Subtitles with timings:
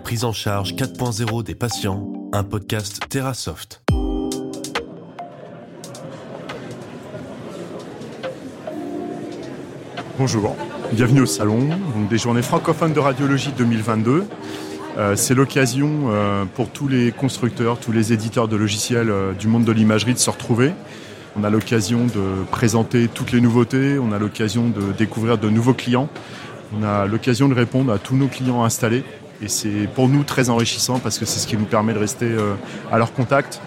[0.00, 3.82] prise en charge 4.0 des patients, un podcast TerraSoft.
[10.18, 10.56] Bonjour,
[10.92, 11.68] bienvenue au salon
[12.08, 14.24] des journées francophones de radiologie 2022.
[14.98, 19.48] Euh, c'est l'occasion euh, pour tous les constructeurs, tous les éditeurs de logiciels euh, du
[19.48, 20.72] monde de l'imagerie de se retrouver.
[21.36, 25.74] On a l'occasion de présenter toutes les nouveautés, on a l'occasion de découvrir de nouveaux
[25.74, 26.08] clients,
[26.76, 29.04] on a l'occasion de répondre à tous nos clients installés.
[29.42, 32.36] Et c'est pour nous très enrichissant parce que c'est ce qui nous permet de rester
[32.92, 33.60] à leur contact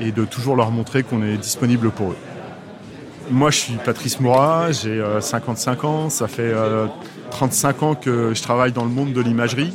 [0.00, 2.16] et de toujours leur montrer qu'on est disponible pour eux.
[3.30, 6.54] Moi, je suis Patrice Mourat, j'ai 55 ans, ça fait
[7.30, 9.74] 35 ans que je travaille dans le monde de l'imagerie.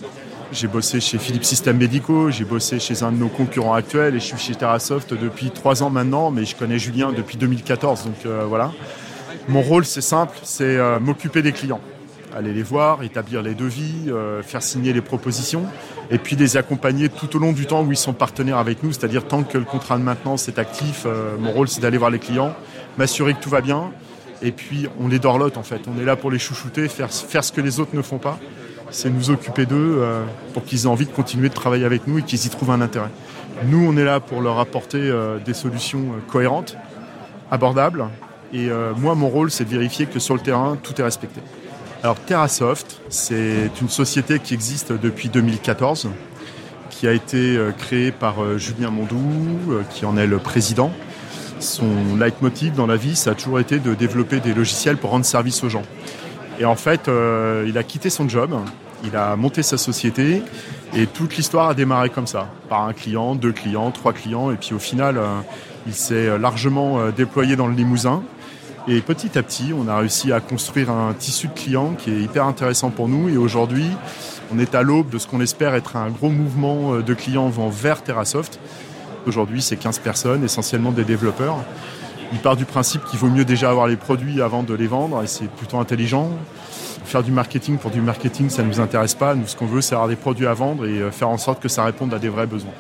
[0.53, 4.19] J'ai bossé chez Philips Systèmes Médicaux, j'ai bossé chez un de nos concurrents actuels et
[4.19, 8.13] je suis chez TerraSoft depuis trois ans maintenant, mais je connais Julien depuis 2014, donc
[8.27, 8.71] euh, voilà.
[9.47, 11.81] Mon rôle, c'est simple, c'est euh, m'occuper des clients.
[12.35, 15.65] Aller les voir, établir les devis, euh, faire signer les propositions
[16.09, 18.91] et puis les accompagner tout au long du temps où ils sont partenaires avec nous,
[18.91, 21.07] c'est-à-dire tant que le contrat de maintenance est actif,
[21.39, 22.53] mon rôle, c'est d'aller voir les clients,
[22.97, 23.91] m'assurer que tout va bien
[24.41, 25.81] et puis on les dorlote en fait.
[25.87, 28.37] On est là pour les chouchouter, faire, ce que les autres ne font pas
[28.93, 30.23] c'est nous occuper d'eux euh,
[30.53, 32.81] pour qu'ils aient envie de continuer de travailler avec nous et qu'ils y trouvent un
[32.81, 33.09] intérêt.
[33.65, 36.77] Nous, on est là pour leur apporter euh, des solutions euh, cohérentes,
[37.51, 38.05] abordables.
[38.55, 41.41] Et moi, mon rôle, c'est de vérifier que sur le terrain, tout est respecté.
[42.03, 46.09] Alors, TerraSoft, c'est une société qui existe depuis 2014,
[46.89, 49.17] qui a été créée par Julien Mondou,
[49.89, 50.91] qui en est le président.
[51.59, 55.23] Son leitmotiv dans la vie, ça a toujours été de développer des logiciels pour rendre
[55.23, 55.83] service aux gens.
[56.59, 57.09] Et en fait,
[57.65, 58.53] il a quitté son job
[59.03, 60.41] il a monté sa société
[60.95, 64.55] et toute l'histoire a démarré comme ça, par un client, deux clients, trois clients, et
[64.55, 65.39] puis au final, euh,
[65.87, 68.23] il s'est largement euh, déployé dans le Limousin.
[68.87, 72.19] Et petit à petit, on a réussi à construire un tissu de clients qui est
[72.19, 73.29] hyper intéressant pour nous.
[73.29, 73.87] Et aujourd'hui,
[74.53, 77.47] on est à l'aube de ce qu'on espère être un gros mouvement euh, de clients
[77.47, 78.59] vont vers TerraSoft.
[79.25, 81.57] Aujourd'hui, c'est 15 personnes, essentiellement des développeurs.
[82.33, 85.23] Il part du principe qu'il vaut mieux déjà avoir les produits avant de les vendre,
[85.23, 86.29] et c'est plutôt intelligent
[87.05, 89.35] faire du marketing pour du marketing, ça ne nous intéresse pas.
[89.35, 91.61] Nous, ce qu'on veut, c'est avoir des produits à vendre et euh, faire en sorte
[91.61, 92.71] que ça réponde à des vrais besoins.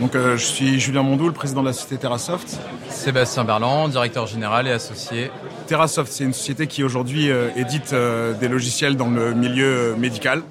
[0.00, 2.58] Donc, euh, je suis Julien Mondou, le président de la société TerraSoft.
[2.90, 5.30] Sébastien Berland, directeur général et associé.
[5.66, 7.94] TerraSoft, c'est une société qui aujourd'hui euh, édite
[8.40, 10.42] des logiciels dans le milieu médical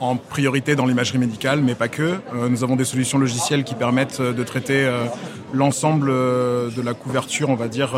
[0.00, 2.16] en priorité dans l'imagerie médicale, mais pas que.
[2.48, 4.88] nous avons des solutions logicielles qui permettent de traiter
[5.52, 7.96] l'ensemble de la couverture, on va dire,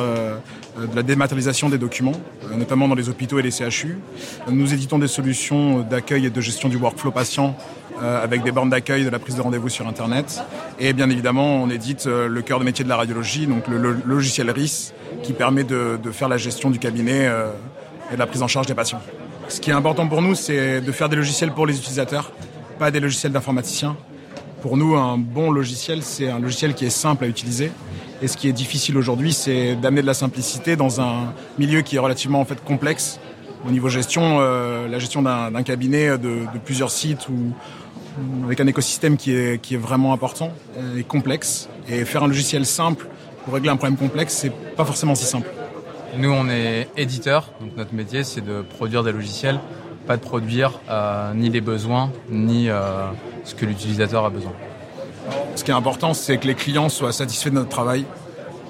[0.78, 2.12] euh, de la dématérialisation des documents,
[2.44, 3.98] euh, notamment dans les hôpitaux et les CHU.
[4.48, 7.56] Nous éditons des solutions d'accueil et de gestion du workflow patient
[8.00, 10.42] euh, avec des bornes d'accueil, de la prise de rendez-vous sur Internet.
[10.78, 14.50] Et bien évidemment, on édite le cœur de métier de la radiologie, donc le, logiciel
[14.50, 17.28] RIS, qui permet de, faire la gestion du cabinet
[18.10, 19.02] et de la prise en charge des patients.
[19.50, 22.30] Ce qui est important pour nous, c'est de faire des logiciels pour les utilisateurs,
[22.78, 23.96] pas des logiciels d'informaticiens.
[24.62, 27.72] Pour nous, un bon logiciel, c'est un logiciel qui est simple à utiliser
[28.22, 31.96] et ce qui est difficile aujourd'hui, c'est d'amener de la simplicité dans un milieu qui
[31.96, 33.18] est relativement en fait complexe.
[33.66, 37.52] Au niveau gestion, euh, la gestion d'un cabinet de, plusieurs sites ou
[38.44, 40.52] avec un écosystème qui est, qui est vraiment important
[40.96, 41.68] et complexe.
[41.88, 43.08] Et faire un logiciel simple
[43.44, 45.48] pour régler un problème complexe, c'est pas forcément si simple.
[46.16, 49.60] Nous, on est éditeur, donc notre métier, c'est de produire des logiciels,
[50.06, 53.06] pas de produire euh, ni les besoins, ni euh,
[53.44, 54.52] ce que l'utilisateur a besoin.
[55.54, 58.04] Ce qui est important, c'est que les clients soient satisfaits de notre travail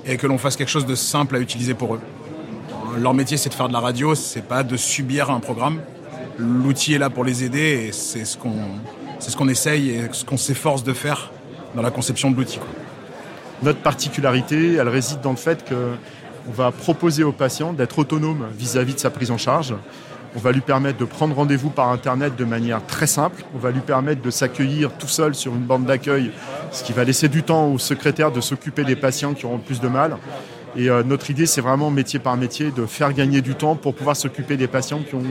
[0.05, 2.01] et que l'on fasse quelque chose de simple à utiliser pour eux.
[2.99, 5.81] Leur métier, c'est de faire de la radio, c'est pas de subir un programme.
[6.39, 8.55] L'outil est là pour les aider et c'est ce qu'on
[9.19, 11.31] c'est ce qu'on essaye et ce qu'on s'efforce de faire
[11.75, 12.59] dans la conception de l'outil.
[13.63, 15.63] Notre particularité, elle réside dans le fait
[16.45, 19.75] qu'on va proposer au patient d'être autonome vis à -vis de sa prise en charge
[20.37, 23.45] on va lui permettre de prendre rendez-vous par Internet de manière très simple.
[23.55, 26.31] On va lui permettre de s'accueillir tout seul sur une bande d'accueil,
[26.71, 29.81] ce qui va laisser du temps au secrétaire de s'occuper des patients qui auront plus
[29.81, 30.17] de mal.
[30.77, 33.93] Et euh, notre idée, c'est vraiment métier par métier de faire gagner du temps pour
[33.93, 35.25] pouvoir s'occuper des patients qui ont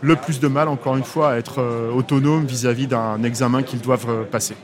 [0.00, 3.82] le plus de mal, encore une fois, à être euh, autonomes vis-à-vis d'un examen qu'ils
[3.82, 4.54] doivent euh, passer.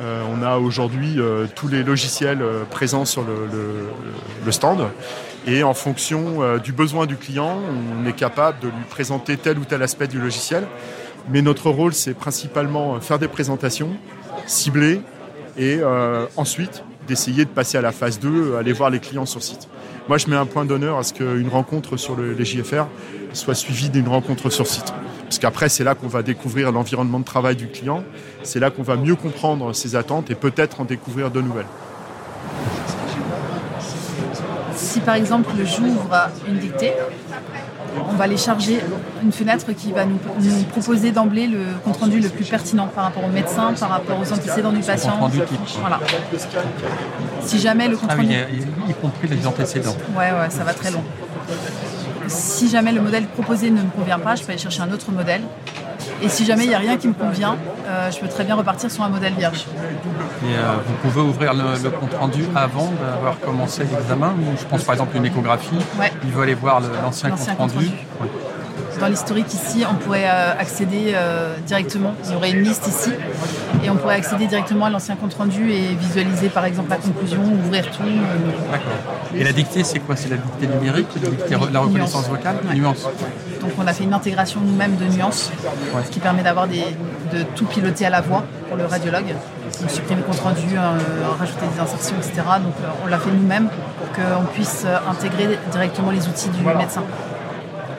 [0.00, 1.18] On a aujourd'hui
[1.54, 4.88] tous les logiciels présents sur le stand.
[5.46, 7.58] Et en fonction euh, du besoin du client,
[8.02, 10.66] on est capable de lui présenter tel ou tel aspect du logiciel.
[11.30, 13.96] Mais notre rôle, c'est principalement euh, faire des présentations,
[14.46, 15.00] cibler
[15.56, 19.42] et euh, ensuite d'essayer de passer à la phase 2, aller voir les clients sur
[19.42, 19.68] site.
[20.08, 22.84] Moi, je mets un point d'honneur à ce qu'une rencontre sur les JFR
[23.32, 24.92] soit suivie d'une rencontre sur site.
[25.28, 28.02] Parce qu'après, c'est là qu'on va découvrir l'environnement de travail du client,
[28.42, 31.66] c'est là qu'on va mieux comprendre ses attentes et peut-être en découvrir de nouvelles
[34.74, 36.92] si par exemple j'ouvre une dictée,
[38.08, 38.80] on va les charger
[39.22, 43.04] une fenêtre qui va nous, nous proposer d'emblée le compte rendu le plus pertinent par
[43.04, 45.10] rapport au médecin, par rapport aux antécédents du patient.
[45.12, 45.58] Compte rendu type.
[45.80, 45.98] Voilà.
[47.42, 49.96] Si jamais le compte Ah oui, y- y compris les antécédents.
[50.16, 51.02] Ouais, ouais, ça va très long.
[52.28, 55.10] Si jamais le modèle proposé ne me convient pas, je peux aller chercher un autre
[55.10, 55.42] modèle.
[56.22, 58.54] Et si jamais il n'y a rien qui me convient, euh, je peux très bien
[58.54, 59.66] repartir sur un modèle vierge.
[60.42, 64.34] Et euh, vous pouvez ouvrir le, le compte rendu avant d'avoir commencé l'examen.
[64.60, 65.76] Je pense par exemple une échographie.
[65.98, 66.12] Ouais.
[66.24, 67.90] Il veut aller voir l'ancien compte rendu.
[69.00, 71.14] Dans l'historique ici, on pourrait euh, accéder
[71.66, 72.14] directement.
[72.24, 73.12] Il y aurait une liste ici.
[73.84, 77.40] Et on pourrait accéder directement à l'ancien compte rendu et visualiser par exemple la conclusion,
[77.42, 78.02] ouvrir tout.
[78.02, 78.92] euh, D'accord.
[79.34, 80.16] Et la dictée, c'est quoi?
[80.16, 82.28] C'est la dictée numérique, la, dictée, la reconnaissance Nuance.
[82.28, 82.74] vocale Ouais.
[82.74, 83.06] Nuance.
[83.60, 85.50] Donc on a fait une intégration nous-mêmes de nuances,
[85.94, 86.02] Ouais.
[86.04, 86.84] ce qui permet d'avoir des,
[87.32, 89.26] de tout piloter à la voix pour le radiologue.
[89.80, 90.98] Donc supprimer le compte rendu, euh,
[91.38, 92.32] rajouter des insertions, etc.
[92.62, 97.02] Donc euh, on l'a fait nous-mêmes pour qu'on puisse intégrer directement les outils du médecin.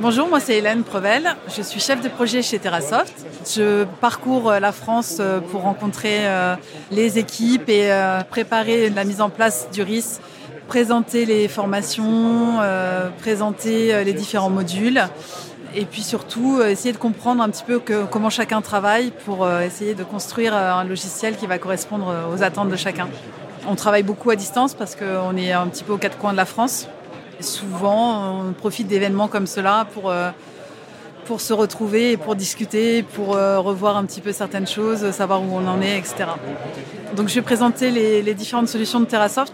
[0.01, 1.35] Bonjour, moi c'est Hélène Prevel.
[1.53, 3.13] Je suis chef de projet chez TerraSoft.
[3.53, 6.55] Je parcours euh, la France euh, pour rencontrer euh,
[6.89, 7.91] les équipes et
[8.29, 10.21] préparer la mise en place du RIS,
[10.69, 12.59] présenter les formations,
[13.19, 15.01] présenter les différents modules
[15.75, 20.03] et puis surtout essayer de comprendre un petit peu comment chacun travaille pour essayer de
[20.03, 23.09] construire un logiciel qui va correspondre aux attentes de chacun.
[23.67, 26.37] On travaille beaucoup à distance parce qu'on est un petit peu aux quatre coins de
[26.37, 26.87] la France.
[27.39, 30.31] Souvent, on profite d'événements comme cela pour, euh,
[31.25, 35.41] pour se retrouver et pour discuter, pour euh, revoir un petit peu certaines choses, savoir
[35.41, 36.25] où on en est, etc.
[37.15, 39.53] Donc je vais présenter les, différentes solutions de TerraSoft.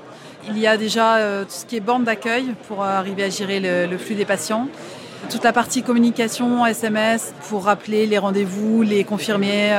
[0.50, 3.60] Il y a déjà euh, tout ce qui est borne d'accueil pour arriver à gérer
[3.60, 4.68] le, flux des patients.
[5.30, 9.72] Toute la partie communication, SMS, pour rappeler les rendez-vous, les confirmer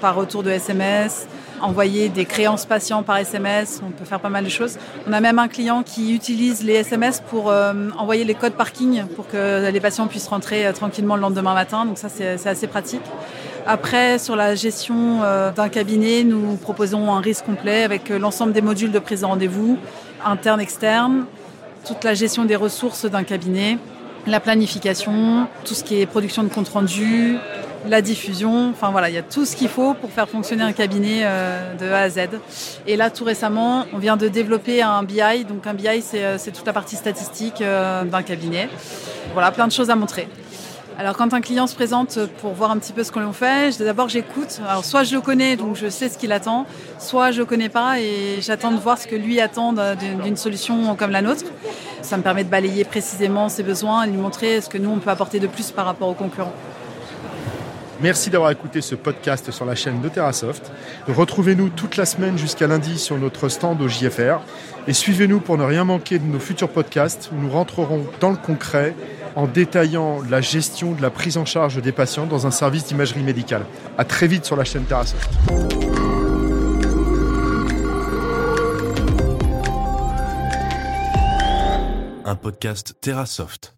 [0.00, 1.26] par retour de SMS,
[1.62, 4.78] envoyer des créances patients par SMS, on peut faire pas mal de choses.
[5.06, 9.04] On a même un client qui utilise les SMS pour euh, envoyer les codes parking
[9.16, 12.66] pour que les patients puissent rentrer euh, tranquillement le lendemain matin, donc ça c'est assez
[12.66, 13.02] pratique.
[13.66, 18.62] Après, sur la gestion euh, d'un cabinet, nous proposons un risque complet avec l'ensemble des
[18.62, 19.78] modules de prise de rendez-vous,
[20.24, 21.24] interne, externe,
[21.86, 23.78] toute la gestion des ressources d'un cabinet,
[24.26, 27.36] la planification, tout ce qui est production de compte rendu,
[27.88, 28.70] la diffusion.
[28.70, 31.74] Enfin voilà, il y a tout ce qu'il faut pour faire fonctionner un cabinet euh,
[31.74, 32.18] de A à Z.
[32.86, 35.44] Et là, tout récemment, on vient de développer un BI.
[35.48, 38.68] Donc un BI, c'est euh, c'est toute la partie statistique euh, d'un cabinet.
[39.32, 40.28] Voilà, plein de choses à montrer.
[40.98, 43.82] Alors quand un client se présente pour voir un petit peu ce qu'on fait, je-
[43.82, 44.60] d'abord j'écoute.
[44.68, 46.66] Alors soit je le connais, donc je sais ce qu'il attend,
[46.98, 49.72] soit je le connais pas et j'attends de voir ce que lui attend
[50.22, 51.44] d'une solution comme la nôtre.
[52.02, 54.98] Ça me permet de balayer précisément ses besoins et lui montrer ce que nous on
[54.98, 56.52] peut apporter de plus par rapport aux concurrents.
[58.02, 60.72] Merci d'avoir écouté ce podcast sur la chaîne de TerraSoft.
[61.06, 64.40] Retrouvez-nous toute la semaine jusqu'à lundi sur notre stand au JFR.
[64.86, 68.36] Et suivez-nous pour ne rien manquer de nos futurs podcasts où nous rentrerons dans le
[68.36, 68.94] concret
[69.36, 73.22] en détaillant la gestion de la prise en charge des patients dans un service d'imagerie
[73.22, 73.66] médicale.
[73.98, 75.28] À très vite sur la chaîne TerraSoft.
[82.24, 83.68] Un podcast TerraSoft.